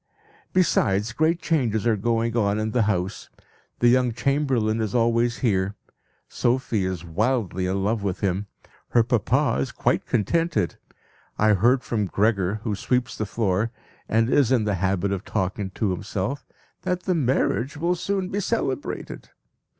[0.51, 3.29] Besides, great changes are going on in the house.
[3.81, 5.75] The young chamberlain is always here.
[6.27, 8.47] Sophie is wildly in love with him.
[8.89, 10.79] Her papa is quite contented.
[11.37, 13.69] I heard from Gregor, who sweeps the floor,
[14.09, 16.47] and is in the habit of talking to himself,
[16.81, 19.29] that the marriage will soon be celebrated.